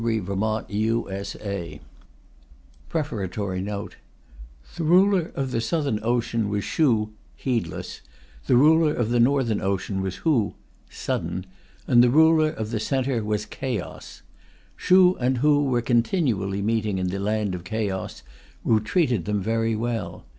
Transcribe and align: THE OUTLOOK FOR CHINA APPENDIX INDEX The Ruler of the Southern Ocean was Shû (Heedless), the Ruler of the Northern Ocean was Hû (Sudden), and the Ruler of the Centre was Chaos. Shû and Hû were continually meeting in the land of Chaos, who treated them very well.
THE 0.03 0.17
OUTLOOK 0.17 0.67
FOR 0.67 0.67
CHINA 0.67 1.79
APPENDIX 1.79 3.37
INDEX 3.43 3.95
The 4.75 4.83
Ruler 4.83 5.27
of 5.35 5.51
the 5.51 5.61
Southern 5.61 5.99
Ocean 6.01 6.49
was 6.49 6.63
Shû 6.63 7.11
(Heedless), 7.35 8.01
the 8.47 8.55
Ruler 8.57 8.95
of 8.95 9.11
the 9.11 9.19
Northern 9.19 9.61
Ocean 9.61 10.01
was 10.01 10.21
Hû 10.23 10.55
(Sudden), 10.89 11.45
and 11.85 12.03
the 12.03 12.09
Ruler 12.09 12.49
of 12.49 12.71
the 12.71 12.79
Centre 12.79 13.23
was 13.23 13.45
Chaos. 13.45 14.23
Shû 14.75 15.17
and 15.19 15.41
Hû 15.41 15.63
were 15.69 15.83
continually 15.83 16.63
meeting 16.63 16.97
in 16.97 17.09
the 17.09 17.19
land 17.19 17.53
of 17.53 17.63
Chaos, 17.63 18.23
who 18.63 18.79
treated 18.79 19.25
them 19.25 19.39
very 19.39 19.75
well. 19.75 20.25